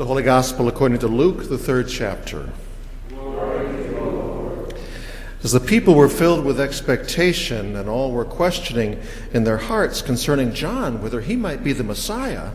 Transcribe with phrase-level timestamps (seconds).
[0.00, 2.48] The Holy Gospel according to Luke, the third chapter.
[5.44, 8.98] As the people were filled with expectation and all were questioning
[9.34, 12.52] in their hearts concerning John whether he might be the Messiah,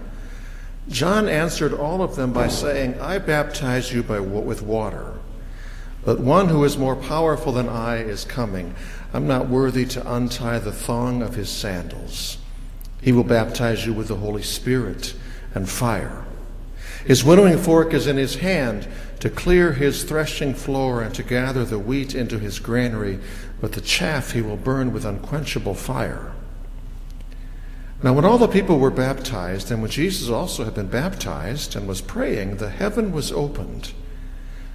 [0.90, 5.14] John answered all of them by saying, I baptize you by, with water,
[6.04, 8.74] but one who is more powerful than I is coming.
[9.14, 12.40] I'm not worthy to untie the thong of his sandals.
[13.04, 15.14] He will baptize you with the Holy Spirit
[15.54, 16.25] and fire.
[17.06, 18.88] His winnowing fork is in his hand
[19.20, 23.20] to clear his threshing floor and to gather the wheat into his granary,
[23.62, 26.34] but the chaff he will burn with unquenchable fire.
[28.02, 31.88] Now, when all the people were baptized, and when Jesus also had been baptized and
[31.88, 33.94] was praying, the heaven was opened,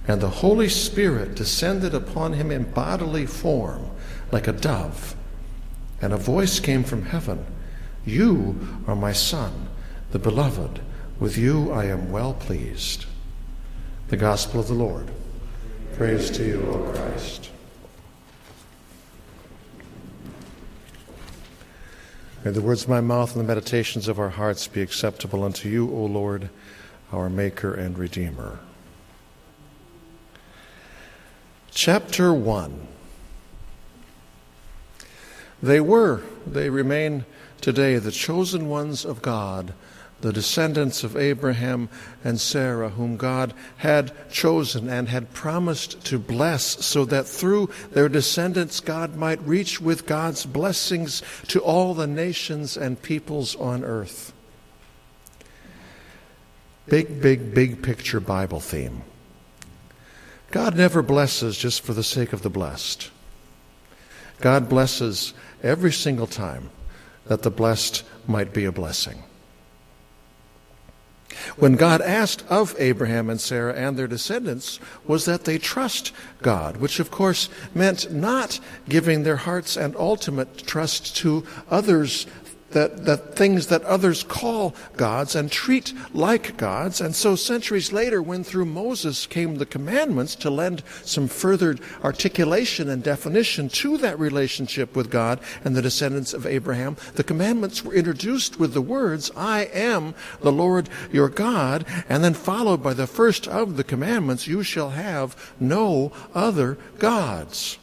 [0.07, 3.89] and the Holy Spirit descended upon him in bodily form,
[4.31, 5.15] like a dove.
[6.01, 7.45] And a voice came from heaven
[8.05, 9.67] You are my Son,
[10.11, 10.79] the Beloved.
[11.21, 13.05] With you I am well pleased.
[14.07, 15.11] The Gospel of the Lord.
[15.93, 17.51] Praise to you, O Christ.
[22.43, 25.69] May the words of my mouth and the meditations of our hearts be acceptable unto
[25.69, 26.49] you, O Lord,
[27.13, 28.57] our Maker and Redeemer.
[31.69, 32.87] Chapter 1.
[35.61, 37.25] They were, they remain
[37.61, 39.75] today, the chosen ones of God
[40.21, 41.89] the descendants of Abraham
[42.23, 48.09] and Sarah, whom God had chosen and had promised to bless, so that through their
[48.09, 54.33] descendants God might reach with God's blessings to all the nations and peoples on earth.
[56.87, 59.03] Big, big, big picture Bible theme.
[60.51, 63.09] God never blesses just for the sake of the blessed.
[64.41, 65.33] God blesses
[65.63, 66.69] every single time
[67.25, 69.23] that the blessed might be a blessing.
[71.57, 76.11] When God asked of Abraham and Sarah and their descendants was that they trust
[76.41, 82.25] God, which of course meant not giving their hearts and ultimate trust to others
[82.71, 87.01] that, things that others call gods and treat like gods.
[87.01, 92.89] And so, centuries later, when through Moses came the commandments to lend some further articulation
[92.89, 97.93] and definition to that relationship with God and the descendants of Abraham, the commandments were
[97.93, 103.07] introduced with the words, I am the Lord your God, and then followed by the
[103.07, 107.77] first of the commandments, you shall have no other gods.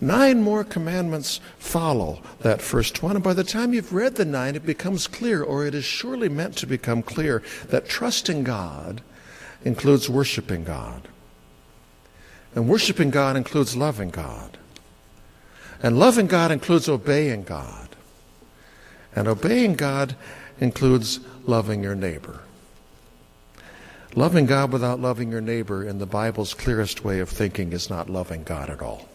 [0.00, 3.14] Nine more commandments follow that first one.
[3.14, 6.28] And by the time you've read the nine, it becomes clear, or it is surely
[6.28, 9.02] meant to become clear, that trusting God
[9.64, 11.08] includes worshiping God.
[12.54, 14.58] And worshiping God includes loving God.
[15.82, 17.88] And loving God includes obeying God.
[19.14, 20.16] And obeying God
[20.60, 22.40] includes loving your neighbor.
[24.16, 28.08] Loving God without loving your neighbor, in the Bible's clearest way of thinking, is not
[28.10, 29.08] loving God at all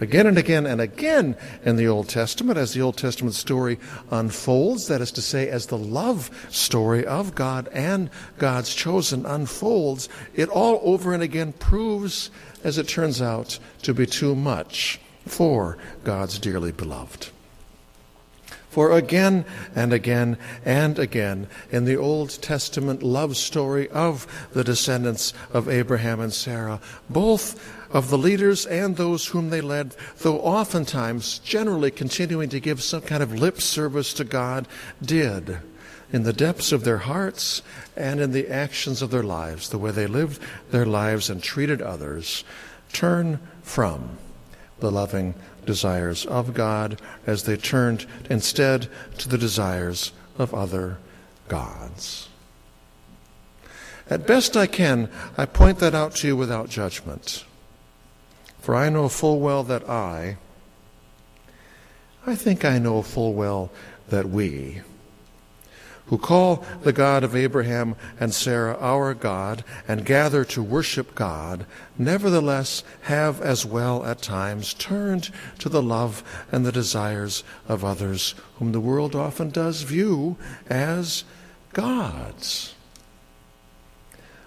[0.00, 3.78] again and again and again in the Old Testament as the Old Testament story
[4.10, 10.08] unfolds, that is to say, as the love story of God and God's chosen unfolds,
[10.34, 12.30] it all over and again proves,
[12.64, 17.28] as it turns out, to be too much for God's dearly beloved.
[18.72, 25.34] For again and again and again in the Old Testament love story of the descendants
[25.52, 26.80] of Abraham and Sarah,
[27.10, 32.82] both of the leaders and those whom they led, though oftentimes generally continuing to give
[32.82, 34.66] some kind of lip service to God,
[35.02, 35.58] did
[36.12, 37.62] in the depths of their hearts
[37.96, 41.80] and in the actions of their lives, the way they lived their lives and treated
[41.80, 42.44] others,
[42.92, 44.18] turn from
[44.80, 48.88] the loving desires of God as they turned instead
[49.18, 50.98] to the desires of other
[51.48, 52.28] gods.
[54.10, 57.44] At best I can, I point that out to you without judgment.
[58.62, 60.36] For I know full well that I,
[62.24, 63.72] I think I know full well
[64.08, 64.82] that we,
[66.06, 71.66] who call the God of Abraham and Sarah our God and gather to worship God,
[71.98, 76.22] nevertheless have as well at times turned to the love
[76.52, 80.36] and the desires of others, whom the world often does view
[80.70, 81.24] as
[81.72, 82.76] gods.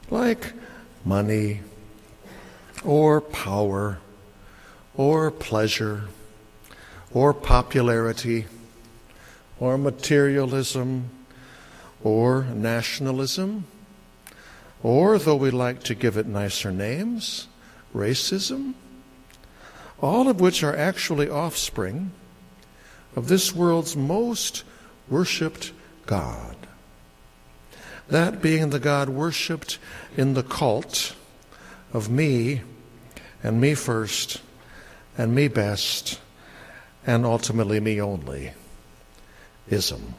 [0.10, 0.54] Like
[1.04, 1.60] money
[2.86, 4.00] or power
[4.98, 6.04] or pleasure
[7.14, 8.46] or popularity
[9.60, 11.10] or materialism
[12.04, 13.66] or nationalism
[14.86, 17.48] or, though we like to give it nicer names,
[17.92, 18.76] racism,
[20.00, 22.12] all of which are actually offspring
[23.16, 24.64] of this world's most
[25.10, 25.72] worshiped
[26.06, 26.56] God,
[28.10, 29.80] that being the God worshiped
[30.16, 31.16] in the cult
[31.92, 32.62] of me
[33.42, 34.40] and me first
[35.18, 36.20] and me best
[37.06, 38.52] and ultimately me only
[39.70, 40.16] ism.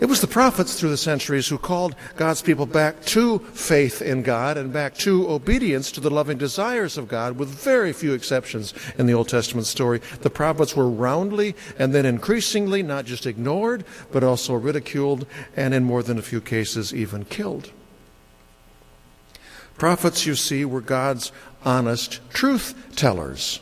[0.00, 4.22] It was the prophets through the centuries who called God's people back to faith in
[4.22, 8.72] God and back to obedience to the loving desires of God, with very few exceptions
[8.96, 10.00] in the Old Testament story.
[10.22, 15.84] The prophets were roundly and then increasingly not just ignored, but also ridiculed and in
[15.84, 17.70] more than a few cases even killed.
[19.80, 21.32] Prophets, you see, were God's
[21.64, 23.60] honest truth tellers.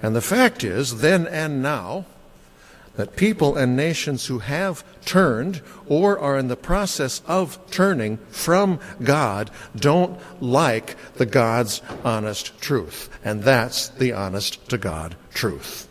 [0.00, 2.04] And the fact is, then and now,
[2.94, 8.78] that people and nations who have turned or are in the process of turning from
[9.02, 13.10] God don't like the God's honest truth.
[13.24, 15.88] And that's the honest to God truth.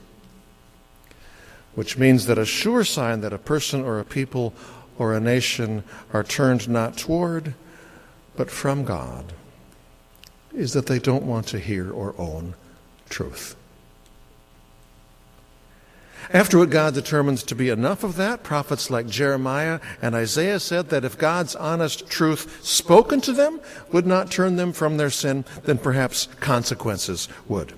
[1.75, 4.53] Which means that a sure sign that a person or a people
[4.97, 7.55] or a nation are turned not toward,
[8.35, 9.33] but from God,
[10.53, 12.55] is that they don't want to hear or own
[13.09, 13.55] truth.
[16.33, 18.43] Afterward, God determines to be enough of that.
[18.43, 23.59] Prophets like Jeremiah and Isaiah said that if God's honest truth spoken to them
[23.91, 27.73] would not turn them from their sin, then perhaps consequences would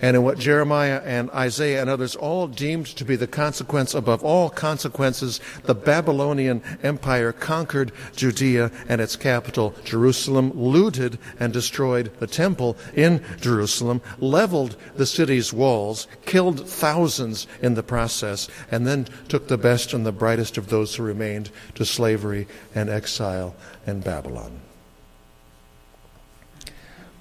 [0.00, 4.22] and in what Jeremiah and Isaiah and others all deemed to be the consequence above
[4.22, 12.26] all consequences, the Babylonian Empire conquered Judea and its capital, Jerusalem, looted and destroyed the
[12.26, 19.48] temple in Jerusalem, leveled the city's walls, killed thousands in the process, and then took
[19.48, 23.54] the best and the brightest of those who remained to slavery and exile
[23.86, 24.60] in Babylon.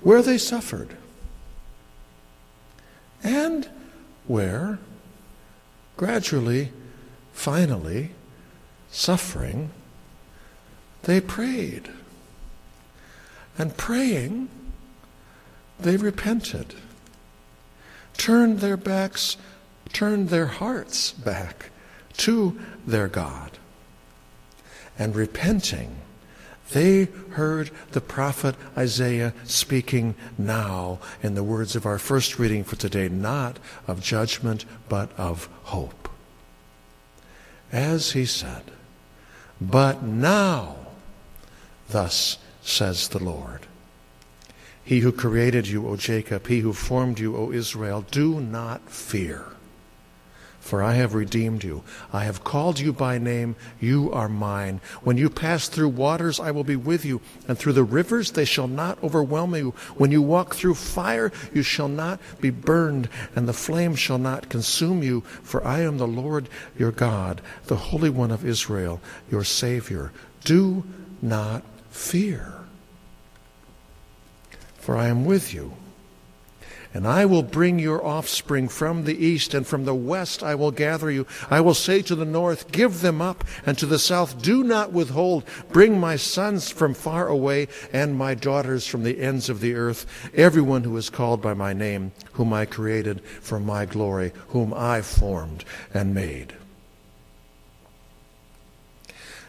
[0.02, 0.98] Where they suffered
[3.26, 3.68] and
[4.28, 4.78] where
[5.98, 6.72] gradually,
[7.34, 8.12] finally,
[8.92, 9.72] suffering,
[11.04, 11.90] they prayed.
[13.58, 14.50] And praying,
[15.80, 16.76] they repented,
[18.18, 19.38] turned their backs,
[19.92, 21.72] turned their hearts back
[22.18, 23.52] to their God.
[25.00, 25.96] And repenting,
[26.72, 32.76] they heard the prophet Isaiah speaking now in the words of our first reading for
[32.76, 36.10] today, not of judgment, but of hope.
[37.72, 38.64] As he said,
[39.62, 40.78] But now,
[41.90, 43.68] thus says the Lord.
[44.84, 49.55] He who created you, O Jacob, he who formed you, O Israel, do not fear
[50.66, 51.84] for I have redeemed you.
[52.12, 53.56] I have called you by name.
[53.80, 54.82] You are mine.
[55.04, 58.46] When you pass through waters, I will be with you, and through the rivers, they
[58.46, 59.76] shall not overwhelm you.
[59.98, 64.50] When you walk through fire, you shall not be burned, and the flame shall not
[64.50, 65.22] consume you.
[65.44, 70.12] For I am the Lord your God, the Holy One of Israel, your Savior.
[70.46, 70.84] Do
[71.22, 71.62] not
[71.92, 72.56] fear,
[74.80, 75.74] for I am with you
[76.96, 80.72] and I will bring your offspring from the east, and from the west I will
[80.72, 81.28] gather you.
[81.50, 84.94] I will say to the north, Give them up, and to the south, Do not
[84.94, 85.44] withhold.
[85.74, 90.06] Bring my sons from far away, and my daughters from the ends of the earth,
[90.34, 95.02] everyone who is called by my name, whom I created for my glory, whom I
[95.02, 96.56] formed and made.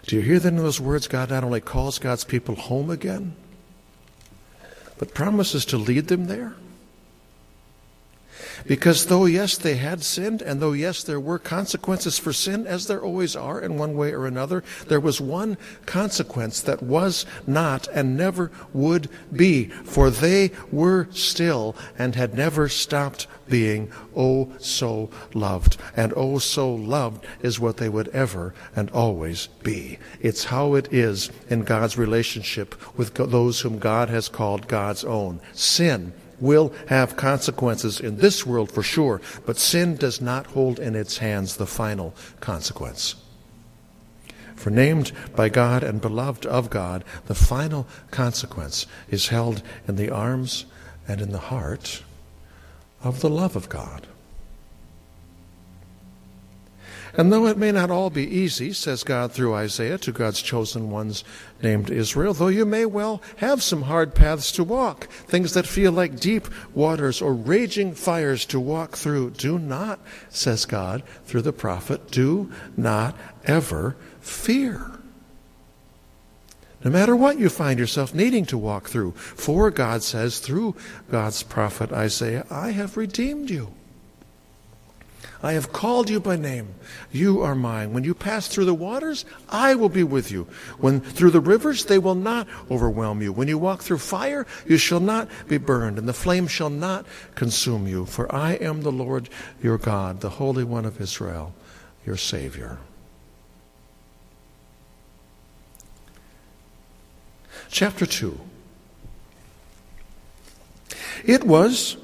[0.09, 1.07] Do you hear then in those words?
[1.07, 3.37] God not only calls God's people home again,
[4.99, 6.57] but promises to lead them there.
[8.67, 12.87] Because though, yes, they had sinned, and though, yes, there were consequences for sin, as
[12.87, 15.57] there always are in one way or another, there was one
[15.87, 22.69] consequence that was not and never would be, for they were still and had never
[22.69, 25.77] stopped being oh so loved.
[25.97, 29.99] And oh so loved is what they would ever and always be.
[30.21, 35.41] It's how it is in God's relationship with those whom God has called God's own.
[35.53, 40.95] Sin will have consequences in this world for sure, but sin does not hold in
[40.95, 43.15] its hands the final consequence.
[44.55, 50.11] For named by God and beloved of God, the final consequence is held in the
[50.11, 50.65] arms
[51.07, 52.03] and in the heart
[53.03, 54.07] of the love of God.
[57.15, 60.91] And though it may not all be easy, says God through Isaiah to God's chosen
[60.91, 61.25] ones
[61.63, 65.93] named Israel, though you may well have some hard paths to walk, things that feel
[65.93, 71.53] like deep waters or raging fires to walk through, do not, says God through the
[71.53, 74.93] prophet, do not ever fear.
[76.85, 80.77] No matter what you find yourself needing to walk through, for God says through
[81.11, 83.73] God's prophet Isaiah, I have redeemed you.
[85.43, 86.75] I have called you by name.
[87.13, 87.93] You are mine.
[87.93, 90.49] When you pass through the waters, I will be with you.
[90.79, 93.33] When through the rivers, they will not overwhelm you.
[93.33, 97.07] When you walk through fire, you shall not be burned, and the flame shall not
[97.35, 98.07] consume you.
[98.07, 99.29] For I am the Lord
[99.63, 101.55] your God, the Holy One of Israel,
[102.05, 102.79] your Savior.
[107.69, 108.41] Chapter 2.
[111.25, 111.97] It was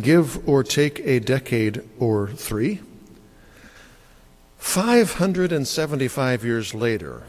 [0.00, 2.80] give or take a decade or three.
[4.58, 7.22] 575 years later,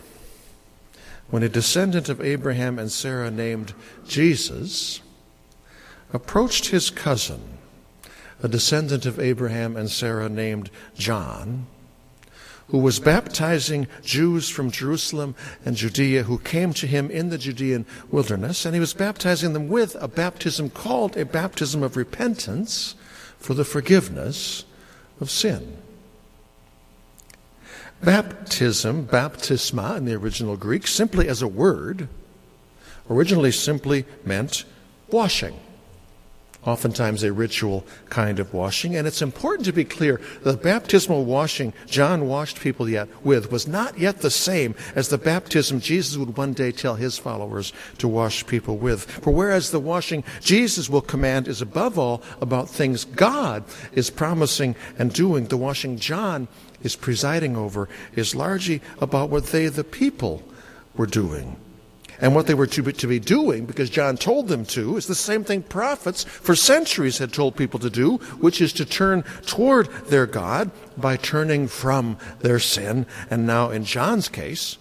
[1.29, 3.73] when a descendant of Abraham and Sarah named
[4.07, 5.01] Jesus
[6.13, 7.57] approached his cousin,
[8.41, 11.67] a descendant of Abraham and Sarah named John,
[12.69, 17.85] who was baptizing Jews from Jerusalem and Judea who came to him in the Judean
[18.11, 22.95] wilderness, and he was baptizing them with a baptism called a baptism of repentance
[23.37, 24.65] for the forgiveness
[25.21, 25.77] of sin.
[28.03, 32.09] Baptism, baptisma in the original Greek, simply as a word,
[33.09, 34.65] originally simply meant
[35.09, 35.57] washing
[36.65, 38.95] oftentimes a ritual kind of washing.
[38.95, 43.67] And it's important to be clear the baptismal washing John washed people yet with was
[43.67, 48.07] not yet the same as the baptism Jesus would one day tell his followers to
[48.07, 49.05] wash people with.
[49.05, 54.75] For whereas the washing Jesus will command is above all about things God is promising
[54.97, 56.47] and doing, the washing John
[56.83, 60.43] is presiding over is largely about what they, the people,
[60.95, 61.57] were doing.
[62.19, 65.05] And what they were to be, to be doing, because John told them to, is
[65.05, 69.23] the same thing prophets for centuries had told people to do, which is to turn
[69.45, 73.05] toward their God by turning from their sin.
[73.29, 74.77] And now, in John's case,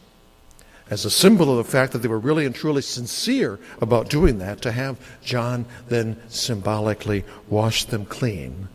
[0.88, 4.38] as a symbol of the fact that they were really and truly sincere about doing
[4.38, 8.68] that, to have John then symbolically wash them clean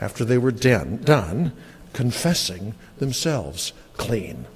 [0.00, 1.52] after they were den- done
[1.92, 4.46] confessing themselves clean.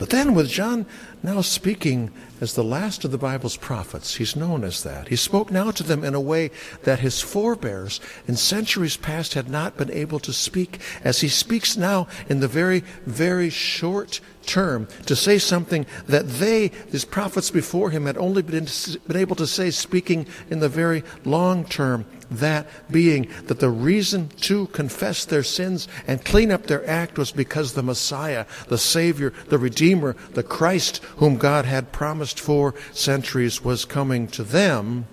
[0.00, 0.86] But then, with John
[1.22, 5.08] now speaking as the last of the Bible's prophets, he's known as that.
[5.08, 6.50] He spoke now to them in a way
[6.84, 11.76] that his forebears in centuries past had not been able to speak, as he speaks
[11.76, 17.90] now in the very, very short term to say something that they, these prophets before
[17.90, 18.68] him, had only been,
[19.06, 22.06] been able to say, speaking in the very long term.
[22.30, 27.32] That being that the reason to confess their sins and clean up their act was
[27.32, 33.64] because the Messiah, the Savior, the Redeemer, the Christ, whom God had promised for centuries,
[33.64, 35.06] was coming to them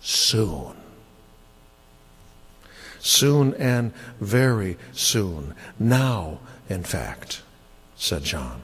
[0.00, 0.76] soon.
[2.98, 5.54] Soon and very soon.
[5.78, 7.42] Now, in fact
[7.96, 8.62] said John.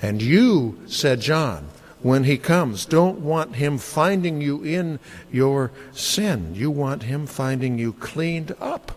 [0.00, 1.68] And you, said John,
[2.02, 4.98] when he comes, don't want him finding you in
[5.30, 6.54] your sin.
[6.54, 8.92] You want him finding you cleaned up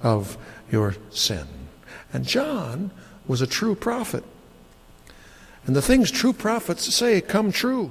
[0.00, 0.38] of
[0.70, 1.46] your sin.
[2.12, 2.90] And John
[3.26, 4.24] was a true prophet.
[5.66, 7.90] And the things true prophets say come true.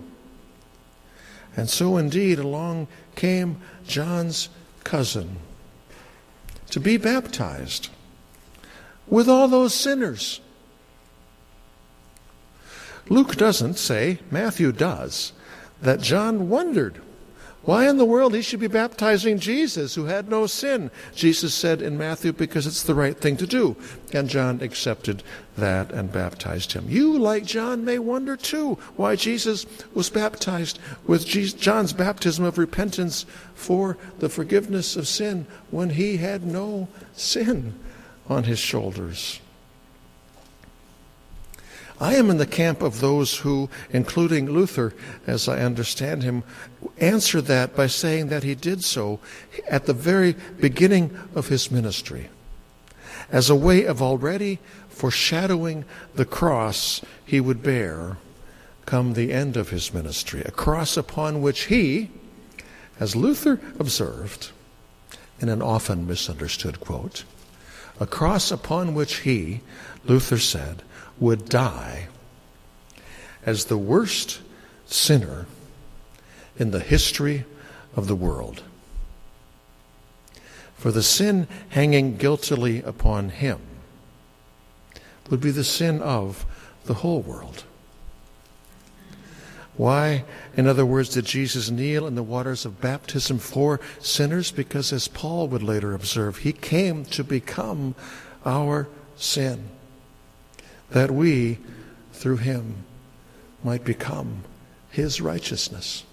[1.55, 4.49] And so indeed, along came John's
[4.83, 5.37] cousin
[6.71, 7.89] to be baptized
[9.07, 10.41] with all those sinners
[13.09, 15.33] Luke doesn't say, Matthew does,
[15.81, 17.01] that John wondered
[17.67, 20.89] why in the world he should be baptizing Jesus who had no sin.
[21.13, 23.75] Jesus said in Matthew, because it's the right thing to do.
[24.13, 25.21] And John accepted
[25.57, 26.85] that and baptized him.
[26.87, 33.25] You, like John, may wonder too why Jesus was baptized with John's baptism of repentance
[33.53, 36.87] for the forgiveness of sin when he had no
[37.17, 37.77] sin
[38.29, 39.41] on his shoulders.
[41.99, 44.93] I am in the camp of those who, including Luther,
[45.25, 46.43] as I understand him,
[46.99, 49.19] answer that by saying that he did so
[49.67, 52.29] at the very beginning of his ministry
[53.31, 55.85] as a way of already foreshadowing
[56.15, 58.17] the cross he would bear
[58.85, 62.09] come the end of his ministry, a cross upon which he,
[62.99, 64.51] as Luther observed
[65.39, 67.25] in an often misunderstood quote,
[67.99, 69.59] a cross upon which he,
[70.05, 70.83] Luther said,
[71.19, 72.07] would die
[73.45, 74.39] as the worst
[74.86, 75.45] sinner
[76.57, 77.45] in the history
[77.95, 78.63] of the world.
[80.75, 83.59] For the sin hanging guiltily upon him
[85.29, 86.45] would be the sin of
[86.86, 87.63] the whole world.
[89.75, 90.24] Why,
[90.55, 94.51] in other words, did Jesus kneel in the waters of baptism for sinners?
[94.51, 97.93] Because, as Paul would later observe, he came to become
[98.43, 99.69] our sin
[100.91, 101.60] that we,
[102.13, 102.86] through him,
[103.63, 104.44] might become
[104.89, 106.03] his righteousness.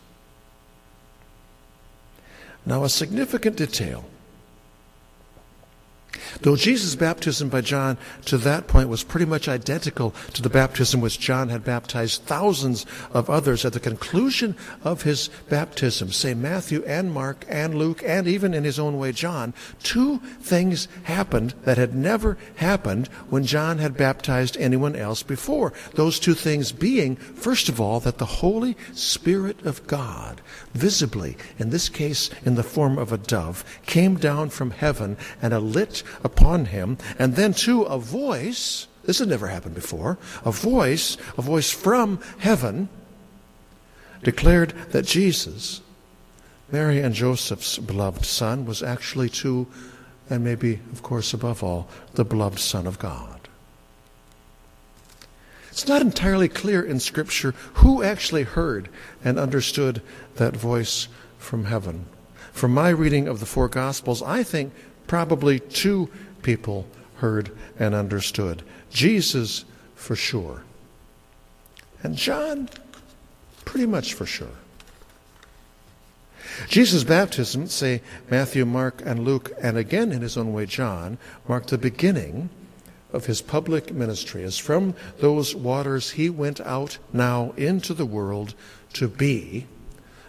[2.66, 4.04] Now, a significant detail
[6.40, 11.00] Though Jesus' baptism by John to that point was pretty much identical to the baptism
[11.00, 16.84] which John had baptized thousands of others at the conclusion of his baptism, say Matthew
[16.86, 21.78] and Mark and Luke and even in his own way John, two things happened that
[21.78, 25.72] had never happened when John had baptized anyone else before.
[25.94, 30.40] Those two things being, first of all, that the Holy Spirit of God,
[30.74, 35.54] visibly, in this case in the form of a dove, came down from heaven and
[35.74, 36.98] lit upon him.
[37.18, 42.20] And then, too, a voice, this had never happened before, a voice, a voice from
[42.38, 42.88] heaven,
[44.22, 45.80] declared that Jesus,
[46.70, 49.66] Mary and Joseph's beloved son, was actually too,
[50.30, 53.34] and maybe, of course, above all, the beloved Son of God.
[55.70, 58.88] It's not entirely clear in Scripture who actually heard
[59.24, 60.00] and understood
[60.36, 62.06] that voice from heaven.
[62.52, 64.72] From my reading of the four Gospels, I think
[65.06, 66.08] probably two
[66.42, 68.62] people heard and understood.
[68.90, 70.62] Jesus, for sure,
[72.02, 72.68] and John,
[73.64, 74.48] pretty much for sure.
[76.68, 81.18] Jesus' baptism, say Matthew, Mark, and Luke, and again in his own way John,
[81.48, 82.50] marked the beginning
[83.12, 88.54] of his public ministry, as from those waters he went out now into the world
[88.92, 89.66] to be,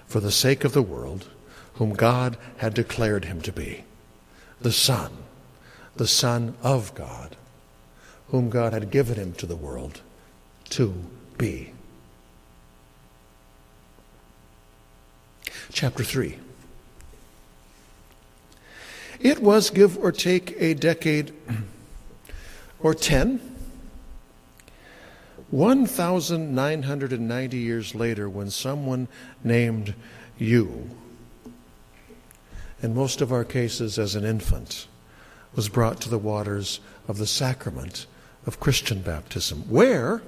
[0.08, 1.28] for the sake of the world,
[1.74, 3.84] whom God had declared him to be
[4.66, 5.12] the Son,
[5.96, 7.36] the Son of God,
[8.30, 10.02] whom God had given him to the world
[10.72, 10.92] to
[11.38, 11.72] be.
[15.72, 16.40] Chapter 3.
[19.20, 21.32] It was, give or take, a decade
[22.80, 23.40] or 10.
[25.52, 29.08] 1,990 years later, when someone
[29.44, 29.94] named
[30.40, 30.90] you,
[32.82, 34.88] in most of our cases as an infant,
[35.56, 38.06] was brought to the waters of the sacrament
[38.46, 40.22] of Christian baptism, where,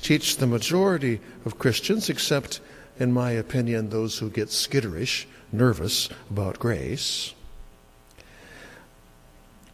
[0.00, 2.60] teach the majority of Christians, except,
[2.98, 7.34] in my opinion, those who get skitterish, nervous about grace,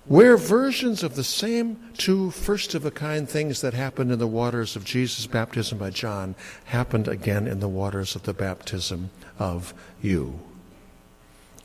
[0.08, 4.26] where versions of the same two first of a kind things that happened in the
[4.26, 9.74] waters of Jesus' baptism by John happened again in the waters of the baptism of
[10.00, 10.40] you.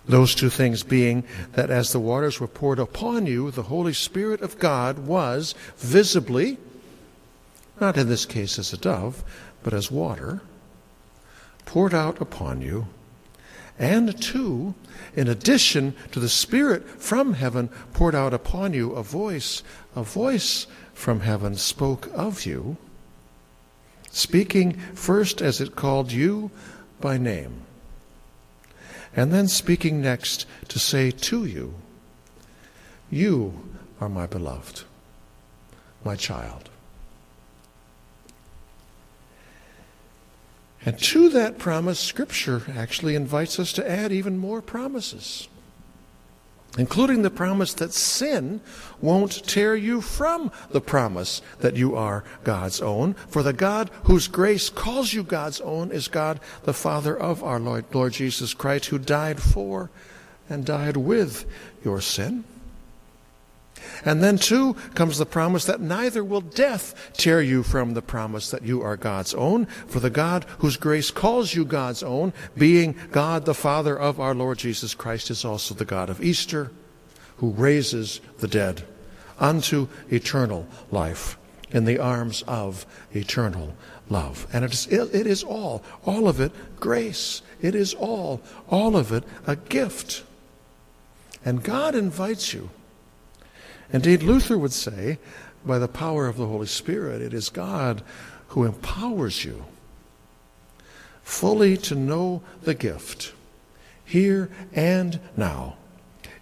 [0.05, 4.41] Those two things being that as the waters were poured upon you, the Holy Spirit
[4.41, 6.57] of God was visibly,
[7.79, 9.23] not in this case as a dove,
[9.63, 10.41] but as water,
[11.65, 12.87] poured out upon you.
[13.79, 14.75] And two,
[15.15, 19.63] in addition to the Spirit from heaven poured out upon you, a voice,
[19.95, 22.77] a voice from heaven spoke of you,
[24.11, 26.51] speaking first as it called you
[27.01, 27.61] by name,
[29.15, 31.75] and then speaking next to say to you,
[33.09, 33.63] You
[34.01, 34.83] are my beloved,
[36.03, 36.69] my child.
[40.85, 45.47] And to that promise, Scripture actually invites us to add even more promises,
[46.77, 48.61] including the promise that sin
[49.01, 53.13] won't tear you from the promise that you are God's own.
[53.27, 57.59] For the God whose grace calls you God's own is God, the Father of our
[57.59, 59.91] Lord, Lord Jesus Christ, who died for
[60.49, 61.45] and died with
[61.83, 62.43] your sin.
[64.05, 68.51] And then, too, comes the promise that neither will death tear you from the promise
[68.51, 69.65] that you are God's own.
[69.65, 74.35] For the God whose grace calls you God's own, being God the Father of our
[74.35, 76.71] Lord Jesus Christ, is also the God of Easter,
[77.37, 78.83] who raises the dead
[79.39, 81.37] unto eternal life
[81.71, 83.75] in the arms of eternal
[84.09, 84.47] love.
[84.53, 87.41] And it is, it is all, all of it, grace.
[87.61, 90.23] It is all, all of it, a gift.
[91.43, 92.69] And God invites you
[93.93, 95.19] Indeed, Luther would say,
[95.63, 98.01] by the power of the Holy Spirit, it is God
[98.49, 99.65] who empowers you
[101.21, 103.33] fully to know the gift,
[104.03, 105.77] here and now,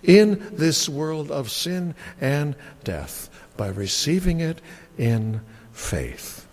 [0.02, 4.60] in this world of sin and death, by receiving it
[4.98, 6.48] in faith.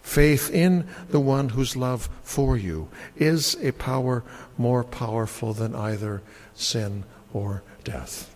[0.00, 4.22] Faith in the one whose love for you is a power
[4.56, 6.22] more powerful than either
[6.54, 8.33] sin or death.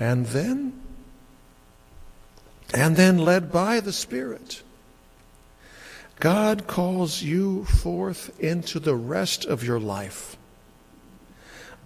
[0.00, 0.80] And then,
[2.72, 4.62] and then led by the Spirit,
[6.20, 10.37] God calls you forth into the rest of your life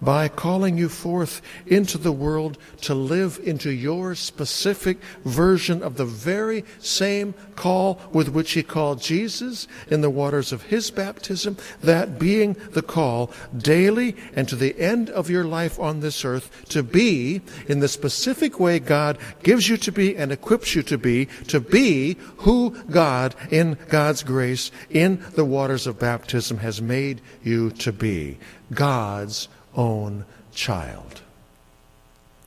[0.01, 6.05] by calling you forth into the world to live into your specific version of the
[6.05, 12.19] very same call with which he called Jesus in the waters of his baptism, that
[12.19, 16.83] being the call daily and to the end of your life on this earth to
[16.83, 21.27] be in the specific way God gives you to be and equips you to be,
[21.47, 27.71] to be who God in God's grace in the waters of baptism has made you
[27.71, 28.37] to be.
[28.73, 31.21] God's own child.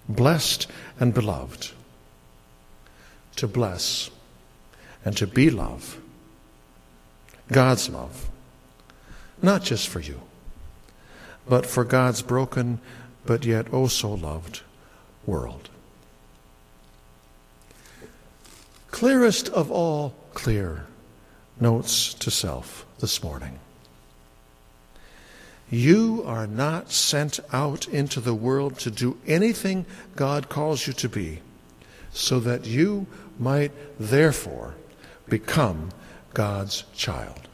[0.09, 0.67] Blessed
[1.01, 1.73] and beloved.
[3.37, 4.11] To bless
[5.05, 5.99] and to be love.
[7.53, 8.29] God's love.
[9.43, 10.21] Not just for you,
[11.49, 12.81] but for God's broken
[13.27, 14.62] but yet oh so loved
[15.27, 15.69] world.
[18.91, 20.87] Clearest of all clear
[21.61, 23.59] notes to self this morning.
[25.71, 31.09] You are not sent out into the world to do anything God calls you to
[31.09, 31.41] be,
[32.13, 33.07] so that you
[33.39, 34.75] might therefore
[35.29, 35.91] become
[36.35, 37.49] God's child.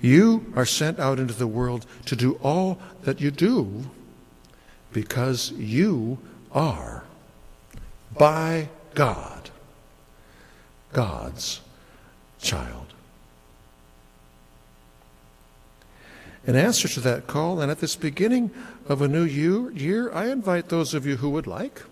[0.00, 3.90] You are sent out into the world to do all that you do
[4.92, 6.18] because you
[6.52, 7.04] are,
[8.16, 9.50] by God,
[10.92, 11.60] God's
[12.40, 12.94] child.
[16.46, 18.52] In answer to that call, and at this beginning
[18.88, 21.82] of a new year, I invite those of you who would like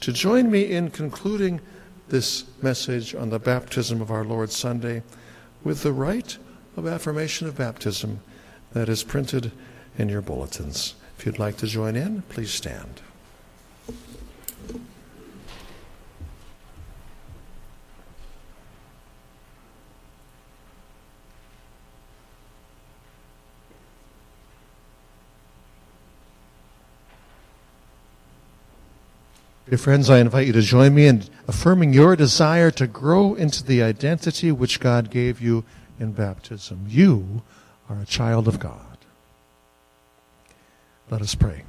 [0.00, 1.60] to join me in concluding
[2.08, 5.02] this message on the baptism of our Lord Sunday
[5.62, 6.38] with the rite
[6.76, 8.20] of affirmation of baptism
[8.72, 9.52] that is printed
[9.98, 10.94] in your bulletins.
[11.18, 13.02] If you'd like to join in, please stand.
[29.68, 33.62] Dear friends, I invite you to join me in affirming your desire to grow into
[33.62, 35.62] the identity which God gave you
[36.00, 36.86] in baptism.
[36.88, 37.42] You
[37.90, 38.96] are a child of God.
[41.10, 41.64] Let us pray.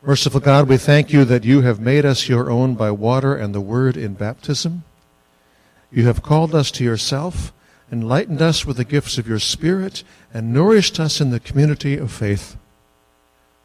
[0.00, 3.52] Merciful God, we thank you that you have made us your own by water and
[3.52, 4.84] the word in baptism.
[5.90, 7.52] You have called us to yourself,
[7.90, 12.12] enlightened us with the gifts of your Spirit, and nourished us in the community of
[12.12, 12.56] faith.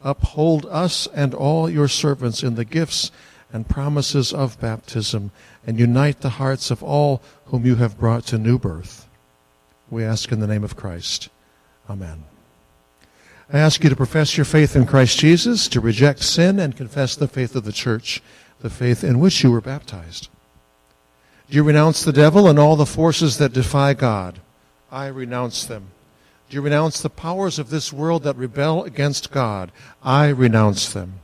[0.02, 3.10] Uphold us and all your servants in the gifts
[3.52, 5.32] and promises of baptism,
[5.66, 9.08] and unite the hearts of all whom you have brought to new birth.
[9.90, 11.28] We ask in the name of Christ.
[11.88, 12.24] Amen.
[13.52, 17.16] I ask you to profess your faith in Christ Jesus, to reject sin, and confess
[17.16, 18.22] the faith of the church,
[18.60, 20.28] the faith in which you were baptized.
[21.48, 24.38] Do you renounce the devil and all the forces that defy God?
[24.92, 25.88] I renounce them.
[26.50, 29.70] Do you renounce the powers of this world that rebel against God?
[30.02, 31.20] I renounce them.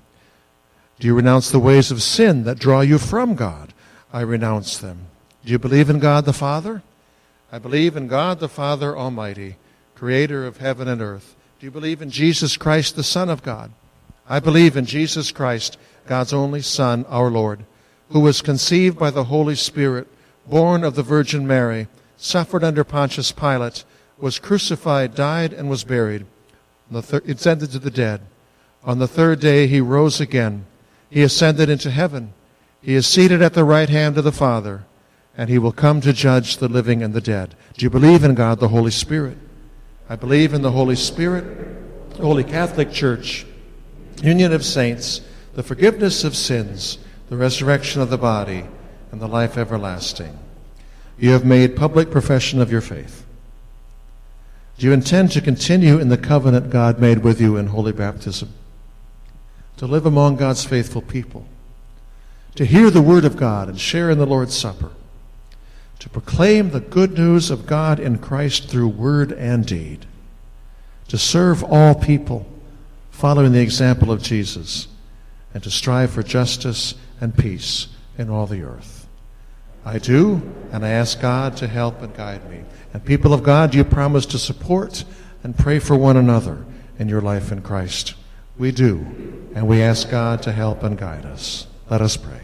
[1.01, 3.75] Do you renounce the ways of sin that draw you from God?
[4.13, 5.07] I renounce them.
[5.45, 6.85] Do you believe in God the Father?
[7.51, 9.57] I believe in God the Father Almighty,
[9.97, 11.35] creator of heaven and earth.
[11.59, 13.73] Do you believe in Jesus Christ, the Son of God?
[14.29, 17.65] I believe in Jesus Christ, God's only Son, our Lord,
[18.11, 20.07] who was conceived by the Holy Spirit,
[20.47, 23.85] born of the Virgin Mary, suffered under Pontius Pilate
[24.19, 26.27] was crucified, died, and was buried.
[26.93, 28.23] Thir- ascended to the dead.
[28.85, 30.67] On the third day he rose again.
[31.11, 32.33] He ascended into heaven.
[32.81, 34.85] He is seated at the right hand of the Father,
[35.37, 37.57] and he will come to judge the living and the dead.
[37.77, 39.37] Do you believe in God the Holy Spirit?
[40.09, 43.45] I believe in the Holy Spirit, the Holy Catholic Church,
[44.23, 45.21] union of saints,
[45.55, 46.99] the forgiveness of sins,
[47.29, 48.65] the resurrection of the body,
[49.11, 50.39] and the life everlasting.
[51.19, 53.26] You have made public profession of your faith.
[54.79, 58.53] Do you intend to continue in the covenant God made with you in holy baptism?
[59.79, 61.47] To live among God's faithful people?
[62.57, 64.91] To hear the word of God and share in the Lord's Supper?
[66.01, 70.07] To proclaim the good news of God in Christ through word and deed?
[71.09, 72.47] To serve all people,
[73.11, 74.89] following the example of Jesus?
[75.55, 79.07] And to strive for justice and peace in all the earth?
[79.87, 82.65] I do, and I ask God to help and guide me.
[82.97, 85.05] And people of God, you promise to support
[85.45, 86.65] and pray for one another
[86.99, 88.15] in your life in Christ.
[88.57, 89.05] We do,
[89.55, 91.67] and we ask God to help and guide us.
[91.91, 92.41] Let us pray.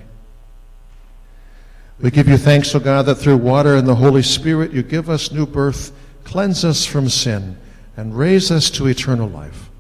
[2.03, 5.09] We give you thanks, O God, that through water and the Holy Spirit you give
[5.09, 5.91] us new birth,
[6.23, 7.57] cleanse us from sin,
[7.97, 9.71] and raise us to eternal life.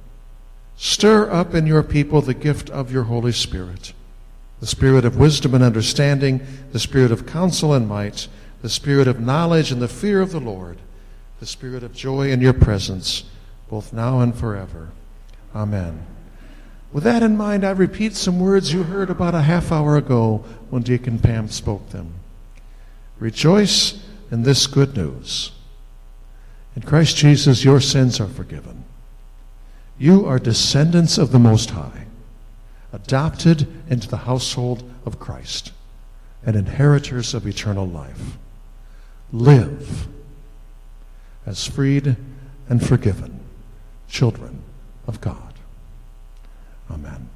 [0.78, 3.92] Stir up in your people the gift of your Holy Spirit,
[4.60, 6.40] the spirit of wisdom and understanding,
[6.72, 8.26] the spirit of counsel and might
[8.62, 10.78] the spirit of knowledge and the fear of the Lord,
[11.40, 13.24] the spirit of joy in your presence,
[13.68, 14.90] both now and forever.
[15.54, 16.06] Amen.
[16.92, 20.44] With that in mind, I repeat some words you heard about a half hour ago
[20.70, 22.14] when Deacon Pam spoke them.
[23.18, 25.50] Rejoice in this good news.
[26.76, 28.84] In Christ Jesus, your sins are forgiven.
[29.98, 32.06] You are descendants of the Most High,
[32.92, 35.72] adopted into the household of Christ,
[36.44, 38.36] and inheritors of eternal life
[39.32, 40.06] live
[41.46, 42.16] as freed
[42.68, 43.40] and forgiven
[44.08, 44.62] children
[45.06, 45.54] of God.
[46.90, 47.31] Amen.